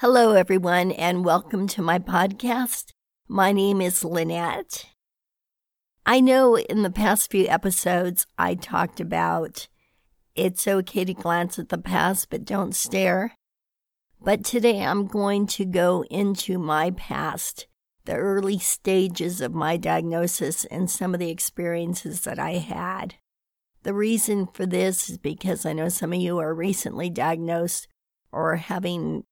[0.00, 2.92] Hello, everyone, and welcome to my podcast.
[3.28, 4.84] My name is Lynette.
[6.04, 9.68] I know in the past few episodes I talked about
[10.34, 13.36] it's okay to glance at the past, but don't stare.
[14.20, 17.66] But today I'm going to go into my past,
[18.04, 23.14] the early stages of my diagnosis, and some of the experiences that I had.
[23.82, 27.88] The reason for this is because I know some of you are recently diagnosed
[28.30, 29.24] or having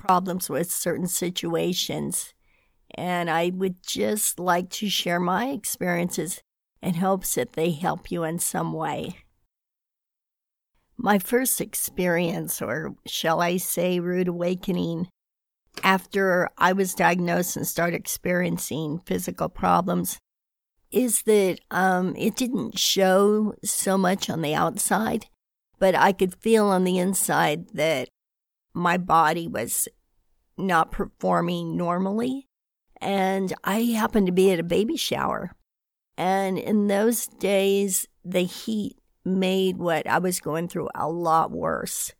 [0.00, 2.32] problems with certain situations.
[2.94, 6.42] And I would just like to share my experiences
[6.82, 9.18] in hopes that they help you in some way.
[10.96, 15.08] My first experience, or shall I say, rude awakening,
[15.84, 20.18] after I was diagnosed and started experiencing physical problems,
[20.90, 25.26] is that um, it didn't show so much on the outside,
[25.78, 28.08] but I could feel on the inside that
[28.74, 29.88] my body was
[30.56, 32.48] not performing normally.
[33.00, 35.52] And I happened to be at a baby shower.
[36.16, 42.12] And in those days, the heat made what I was going through a lot worse.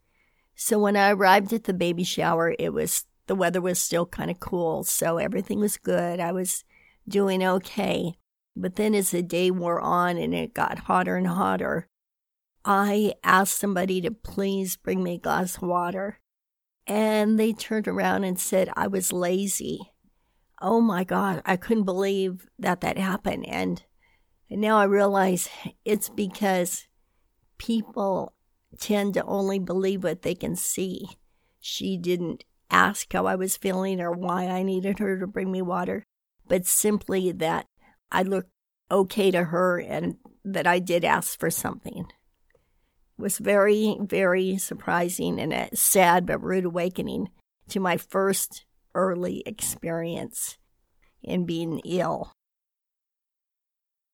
[0.55, 4.29] So when I arrived at the baby shower, it was the weather was still kind
[4.29, 6.19] of cool, so everything was good.
[6.19, 6.63] I was
[7.07, 8.15] doing okay.
[8.55, 11.87] But then as the day wore on and it got hotter and hotter,
[12.65, 16.19] I asked somebody to please bring me a glass of water.
[16.87, 19.79] And they turned around and said I was lazy.
[20.61, 23.45] Oh my God, I couldn't believe that that happened.
[23.47, 23.83] And,
[24.49, 25.49] and now I realize
[25.85, 26.87] it's because
[27.57, 28.33] people
[28.79, 31.07] tend to only believe what they can see.
[31.59, 35.61] She didn't ask how I was feeling or why I needed her to bring me
[35.61, 36.03] water,
[36.47, 37.65] but simply that
[38.11, 38.49] I looked
[38.89, 42.05] okay to her and that I did ask for something.
[43.21, 47.29] Was very, very surprising and a sad but rude awakening
[47.69, 50.57] to my first early experience
[51.21, 52.33] in being ill.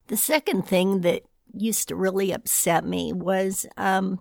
[0.07, 1.23] The second thing that
[1.53, 4.19] used to really upset me was um,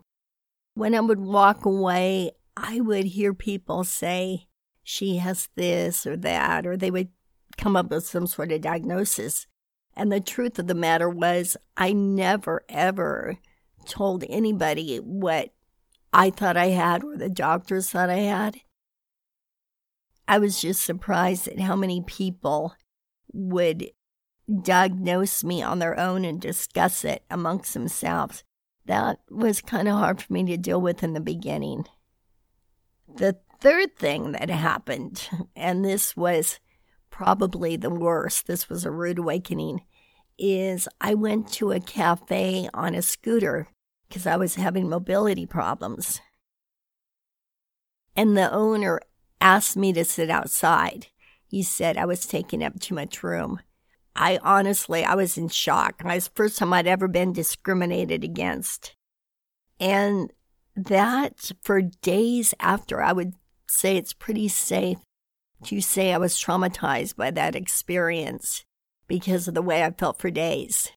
[0.75, 4.47] when I would walk away, I would hear people say,
[4.85, 7.09] she has this or that, or they would
[7.57, 9.49] come up with some sort of diagnosis.
[9.97, 13.39] And the truth of the matter was, I never, ever
[13.87, 15.53] told anybody what
[16.13, 18.61] I thought I had or the doctors thought I had.
[20.29, 22.75] I was just surprised at how many people
[23.33, 23.91] would
[24.63, 28.45] diagnose me on their own and discuss it amongst themselves.
[28.87, 31.85] That was kind of hard for me to deal with in the beginning.
[33.13, 36.61] The third thing that happened, and this was
[37.11, 39.83] probably the worst, this was a rude awakening,
[40.39, 43.69] is I went to a cafe on a scooter
[44.09, 46.21] because I was having mobility problems.
[48.15, 49.01] And the owner
[49.41, 51.09] asked me to sit outside.
[51.49, 53.61] He said I was taking up too much room.
[54.15, 56.01] I honestly, I was in shock.
[56.01, 58.95] It was the first time I'd ever been discriminated against.
[59.79, 60.33] And
[60.75, 63.35] that for days after, I would
[63.69, 64.99] say it's pretty safe
[65.65, 68.65] to say I was traumatized by that experience
[69.07, 70.93] because of the way I felt for days.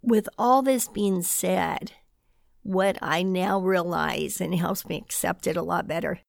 [0.00, 1.92] With all this being said,
[2.68, 6.20] what I now realize and helps me accept it a lot better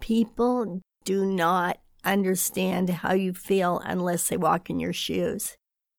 [0.00, 5.56] people do not understand how you feel unless they walk in your shoes.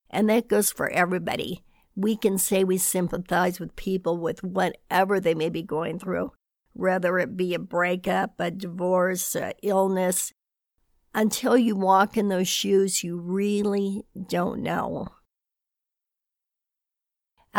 [0.09, 1.63] And that goes for everybody.
[1.95, 6.31] We can say we sympathize with people with whatever they may be going through,
[6.73, 10.31] whether it be a breakup, a divorce, a illness.
[11.13, 15.09] Until you walk in those shoes, you really don't know.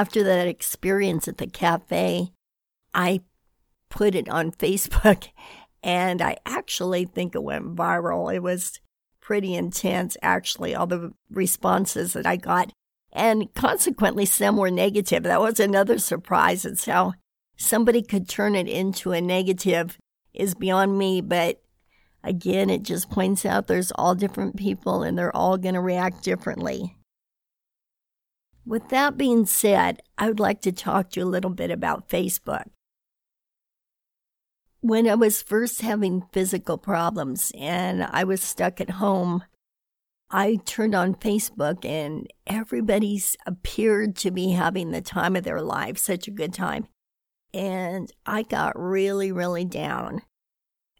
[0.00, 2.32] After that experience at the cafe,
[2.94, 3.20] I
[3.90, 5.28] put it on Facebook
[5.82, 8.34] and I actually think it went viral.
[8.34, 8.80] It was
[9.20, 12.72] pretty intense, actually, all the responses that I got.
[13.12, 15.24] And consequently, some were negative.
[15.24, 16.64] That was another surprise.
[16.64, 17.12] It's how
[17.58, 19.98] somebody could turn it into a negative
[20.32, 21.20] is beyond me.
[21.20, 21.60] But
[22.24, 26.24] again, it just points out there's all different people and they're all going to react
[26.24, 26.96] differently.
[28.70, 32.08] With that being said, I would like to talk to you a little bit about
[32.08, 32.66] Facebook.
[34.80, 39.42] When I was first having physical problems and I was stuck at home,
[40.30, 45.98] I turned on Facebook and everybody's appeared to be having the time of their life,
[45.98, 46.86] such a good time.
[47.52, 50.22] And I got really, really down.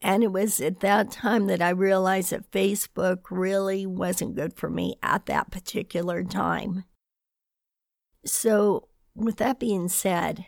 [0.03, 4.69] And it was at that time that I realized that Facebook really wasn't good for
[4.69, 6.83] me at that particular time.
[8.25, 10.47] So, with that being said,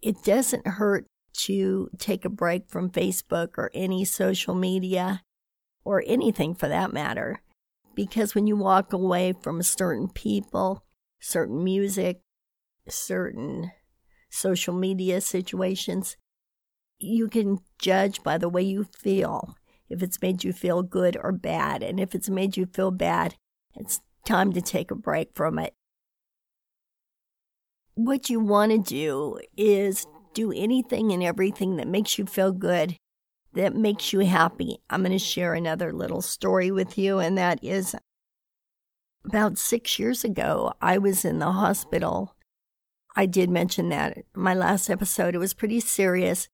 [0.00, 5.22] it doesn't hurt to take a break from Facebook or any social media
[5.84, 7.42] or anything for that matter.
[7.94, 10.84] Because when you walk away from certain people,
[11.20, 12.20] certain music,
[12.88, 13.70] certain
[14.30, 16.16] social media situations,
[16.98, 19.56] you can judge by the way you feel
[19.90, 21.82] if it's made you feel good or bad.
[21.82, 23.34] And if it's made you feel bad,
[23.74, 25.74] it's time to take a break from it.
[27.94, 32.96] What you want to do is do anything and everything that makes you feel good,
[33.52, 34.78] that makes you happy.
[34.88, 37.94] I'm going to share another little story with you, and that is
[39.24, 42.34] about six years ago, I was in the hospital.
[43.14, 45.34] I did mention that in my last episode.
[45.34, 46.48] It was pretty serious.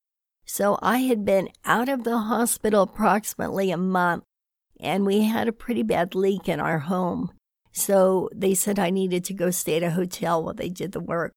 [0.44, 4.24] So I had been out of the hospital approximately a month,
[4.80, 7.30] and we had a pretty bad leak in our home.
[7.78, 11.00] So they said I needed to go stay at a hotel while they did the
[11.00, 11.32] work.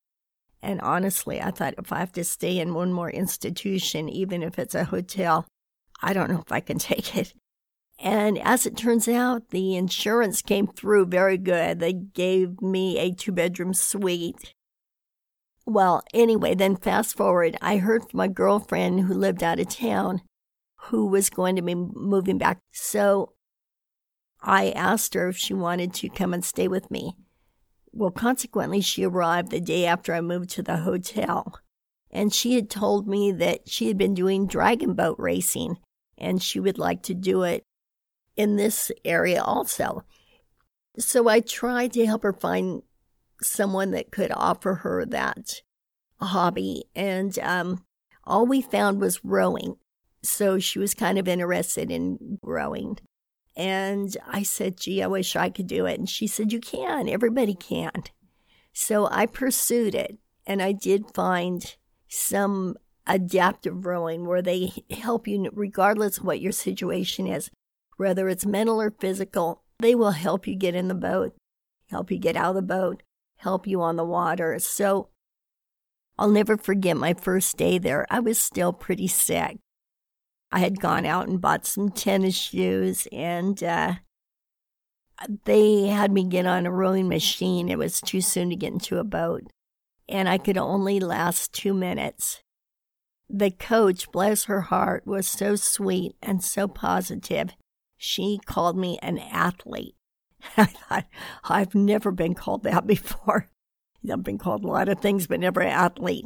[0.62, 4.60] And honestly, I thought if I have to stay in one more institution, even if
[4.60, 5.46] it's a hotel,
[6.02, 7.34] I don't know if I can take it.
[8.00, 11.80] And as it turns out, the insurance came through very good.
[11.80, 14.54] They gave me a two bedroom suite.
[15.68, 20.22] Well, anyway, then fast forward, I heard from a girlfriend who lived out of town
[20.86, 22.60] who was going to be moving back.
[22.72, 23.34] So
[24.42, 27.16] I asked her if she wanted to come and stay with me.
[27.94, 31.60] Well, consequently, she arrived the day after I moved to the hotel.
[32.10, 35.78] And she had told me that she had been doing dragon boat racing
[36.18, 37.64] and she would like to do it
[38.36, 40.04] in this area also.
[40.98, 42.84] So I tried to help her find
[43.42, 45.62] someone that could offer her that
[46.20, 46.84] hobby.
[46.96, 47.84] And um,
[48.26, 49.78] all we found was rowing.
[50.24, 53.00] So she was kind of interested in rowing.
[53.56, 56.00] And I said, gee, I wish I could do it.
[56.00, 57.92] And she said, you can, everybody can.
[58.74, 60.18] So I pursued it
[60.48, 61.76] and I did find
[62.08, 67.50] some adaptive rowing where they help you regardless of what your situation is,
[67.98, 71.36] whether it's mental or physical, they will help you get in the boat,
[71.90, 73.04] help you get out of the boat,
[73.38, 74.58] help you on the water.
[74.60, 75.10] So
[76.18, 78.06] I'll never forget my first day there.
[78.10, 79.58] I was still pretty sick.
[80.52, 83.96] I had gone out and bought some tennis shoes, and uh,
[85.46, 87.70] they had me get on a rowing machine.
[87.70, 89.44] It was too soon to get into a boat,
[90.10, 92.42] and I could only last two minutes.
[93.30, 97.56] The coach, bless her heart, was so sweet and so positive.
[97.98, 99.96] She called me an athlete.
[100.58, 101.06] I thought,
[101.46, 103.48] I've never been called that before.
[104.12, 106.26] I've been called a lot of things, but never athlete.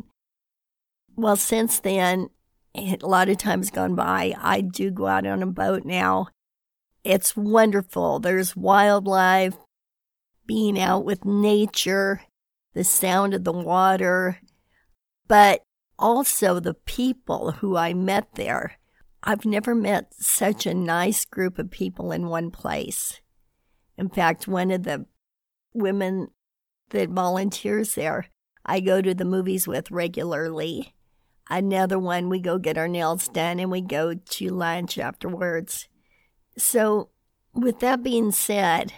[1.15, 2.29] Well, since then,
[2.77, 6.27] a lot of times gone by, I do go out on a boat now.
[7.03, 8.19] It's wonderful.
[8.19, 9.55] There's wildlife,
[10.45, 12.21] being out with nature,
[12.73, 14.39] the sound of the water,
[15.27, 15.61] but
[15.97, 18.77] also the people who I met there.
[19.23, 23.21] I've never met such a nice group of people in one place.
[23.97, 25.05] In fact, one of the
[25.73, 26.27] women
[26.89, 28.27] that volunteers there,
[28.65, 30.94] I go to the movies with regularly.
[31.49, 35.87] Another one, we go get our nails done and we go to lunch afterwards.
[36.57, 37.09] So,
[37.53, 38.93] with that being said,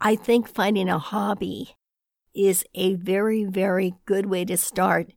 [0.00, 1.76] I think finding a hobby
[2.34, 5.12] is a very, very good way to start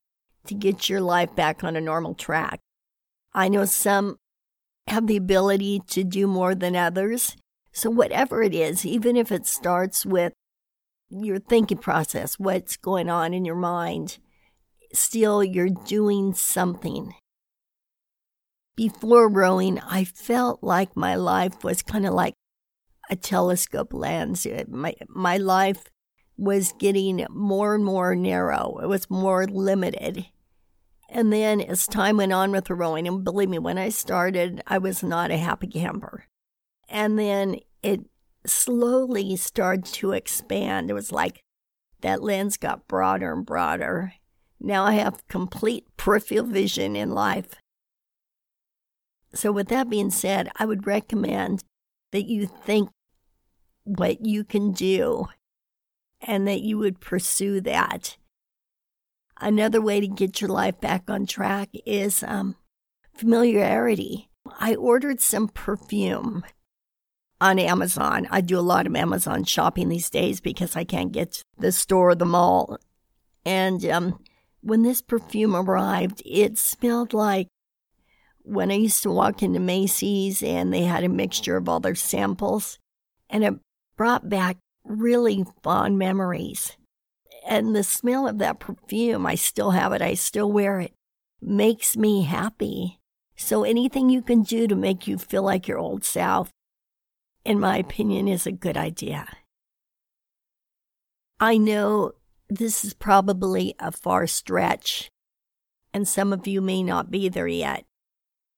[0.48, 2.60] to get your life back on a normal track.
[3.34, 4.18] I know some
[4.88, 7.38] have the ability to do more than others.
[7.72, 10.34] So, whatever it is, even if it starts with
[11.10, 14.18] your thinking process, what's going on in your mind,
[14.94, 17.14] still you're doing something.
[18.76, 22.34] Before rowing, I felt like my life was kind of like
[23.10, 24.48] a telescope lens.
[24.68, 25.84] My, my life
[26.38, 30.28] was getting more and more narrow, it was more limited.
[31.10, 34.64] And then as time went on with the rowing, and believe me, when I started,
[34.66, 36.26] I was not a happy camper.
[36.90, 38.02] And then it
[38.48, 40.90] slowly started to expand.
[40.90, 41.44] It was like
[42.02, 44.14] that lens got broader and broader.
[44.66, 47.56] Now I have complete peripheral vision in life.
[49.36, 51.64] So, with that being said, I would recommend
[52.14, 52.90] that you think
[53.84, 55.28] what you can do
[56.22, 58.16] and that you would pursue that.
[59.42, 62.56] Another way to get your life back on track is um,
[63.14, 64.30] familiarity.
[64.60, 66.46] I ordered some perfume
[67.42, 68.28] on Amazon.
[68.32, 71.72] I do a lot of Amazon shopping these days because I can't get to the
[71.74, 72.78] store or the mall.
[73.44, 74.20] And um,
[74.64, 77.48] when this perfume arrived, it smelled like
[78.42, 81.96] when I used to walk into Macy's and they had a mixture of all their
[81.96, 82.80] samples.
[83.30, 83.54] And it
[83.96, 86.78] brought back really fond memories
[87.46, 90.02] and the smell of that perfume, I still have it.
[90.02, 90.94] I still wear it.
[91.42, 93.00] makes me happy.
[93.36, 96.50] So anything you can do to make you feel like your old self,
[97.44, 99.28] in my opinion, is a good idea.
[101.42, 102.14] I know
[102.58, 105.12] this is probably a far stretch,
[105.94, 107.86] and some of you may not be there yet.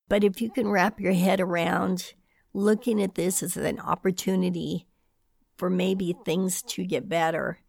[0.07, 2.13] But if you can wrap your head around
[2.53, 4.87] looking at this as an opportunity
[5.57, 7.59] for maybe things to get better,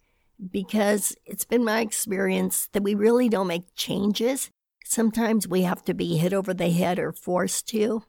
[0.50, 4.50] because it's been my experience that we really don't make changes.
[4.84, 8.02] Sometimes we have to be hit over the head or forced to.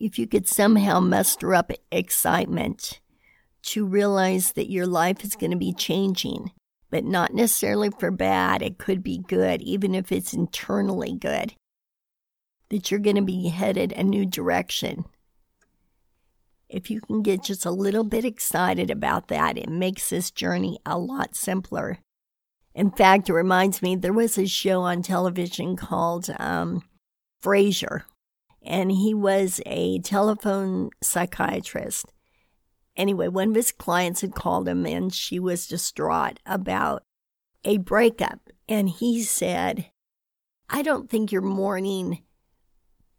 [0.00, 3.00] If you could somehow muster up excitement
[3.64, 6.52] to realize that your life is going to be changing,
[6.90, 8.62] but not necessarily for bad.
[8.62, 11.54] It could be good, even if it's internally good.
[12.70, 15.04] That you're going to be headed a new direction.
[16.68, 20.78] If you can get just a little bit excited about that, it makes this journey
[20.84, 22.00] a lot simpler.
[22.74, 26.82] In fact, it reminds me there was a show on television called um,
[27.42, 28.02] Frasier,
[28.62, 32.06] and he was a telephone psychiatrist.
[32.96, 37.02] Anyway, one of his clients had called him and she was distraught about
[37.64, 38.50] a breakup.
[38.68, 39.90] And he said,
[40.70, 42.22] I don't think you're mourning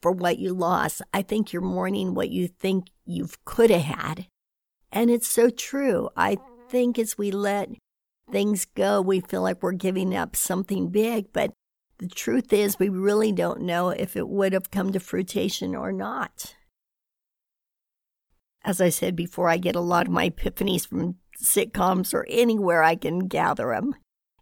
[0.02, 1.02] for what you lost.
[1.14, 4.28] I think you're mourning what you think you could have had.
[4.92, 6.10] And it's so true.
[6.16, 6.38] I
[6.70, 7.70] think as we let
[8.32, 11.34] things go, we feel like we're giving up something big.
[11.34, 11.54] But
[11.98, 15.92] the truth is, we really don't know if it would have come to fruition or
[15.92, 16.56] not.
[18.66, 22.82] As I said before, I get a lot of my epiphanies from sitcoms or anywhere
[22.82, 23.96] I can gather them.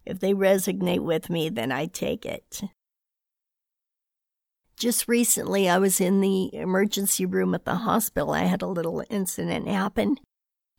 [0.06, 2.62] If they resonate with me, then I take it.
[4.78, 8.32] Just recently, I was in the emergency room at the hospital.
[8.32, 10.16] I had a little incident happen,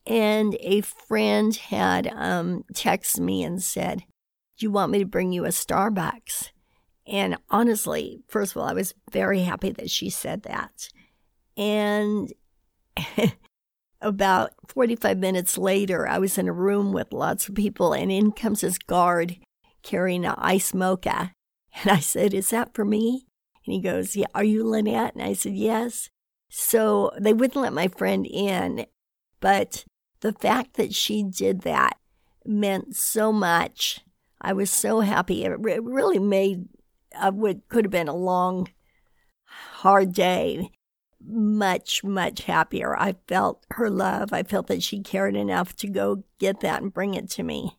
[0.08, 4.00] and a friend had um, texted me and said,
[4.58, 6.50] Do you want me to bring you a Starbucks?
[7.08, 10.90] And honestly, first of all, I was very happy that she said that.
[11.56, 12.34] And
[14.02, 18.32] about 45 minutes later, I was in a room with lots of people, and in
[18.32, 19.38] comes this guard
[19.84, 21.32] carrying an ice mocha.
[21.82, 23.28] And I said, Is that for me?
[23.66, 25.16] And he goes, Yeah, are you Lynette?
[25.16, 26.10] And I said, Yes.
[26.50, 28.86] So they wouldn't let my friend in,
[29.42, 29.84] but
[30.22, 31.98] the fact that she did that
[32.46, 34.02] meant so much.
[34.40, 35.44] I was so happy.
[35.44, 36.68] It really made
[37.16, 38.70] uh, what could have been a long,
[39.46, 40.72] hard day
[41.28, 42.98] much, much happier.
[42.98, 44.34] I felt her love.
[44.34, 47.78] I felt that she cared enough to go get that and bring it to me.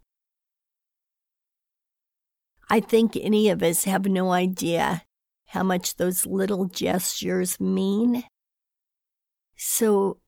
[2.68, 5.02] I think any of us have no idea
[5.48, 8.24] how much those little gestures mean.
[9.56, 10.18] So,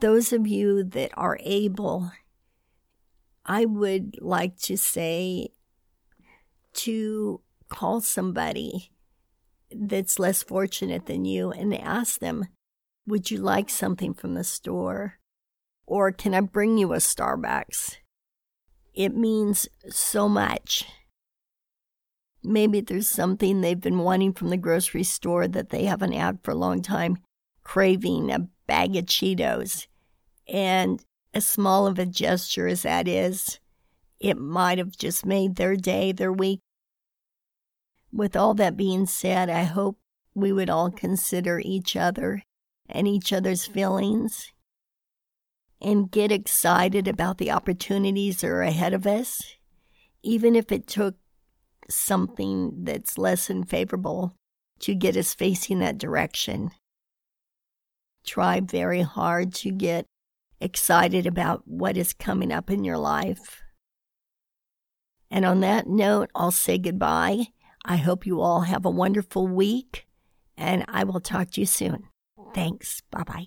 [0.00, 2.10] those of you that are able,
[3.44, 5.50] I would like to say
[6.74, 8.90] to call somebody
[9.70, 12.48] that's less fortunate than you and ask them,
[13.06, 15.18] Would you like something from the store?
[15.86, 17.96] Or can I bring you a Starbucks?
[18.94, 20.84] It means so much.
[22.42, 26.52] Maybe there's something they've been wanting from the grocery store that they haven't had for
[26.52, 27.18] a long time,
[27.64, 29.86] craving a bag of Cheetos.
[30.46, 31.02] And
[31.34, 33.58] as small of a gesture as that is,
[34.20, 36.60] it might have just made their day, their week,
[38.12, 39.98] with all that being said, I hope
[40.34, 42.42] we would all consider each other
[42.88, 44.52] and each other's feelings
[45.80, 49.40] and get excited about the opportunities that are ahead of us,
[50.22, 51.16] even if it took
[51.88, 54.34] something that's less than favorable
[54.80, 56.70] to get us facing that direction.
[58.26, 60.06] Try very hard to get
[60.60, 63.62] excited about what is coming up in your life.
[65.30, 67.48] And on that note, I'll say goodbye
[67.88, 70.06] I hope you all have a wonderful week,
[70.58, 72.04] and I will talk to you soon.
[72.54, 73.00] Thanks.
[73.10, 73.46] Bye bye.